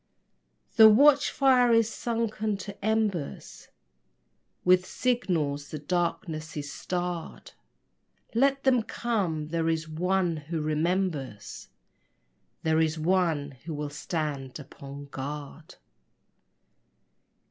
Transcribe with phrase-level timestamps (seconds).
[0.77, 3.67] The watch fire is sunken to embers,
[4.65, 7.51] With signals the darkness is starred.
[8.33, 9.49] Let them come!
[9.49, 11.67] There is one who remembers
[12.63, 15.75] There is one who will stand upon guard.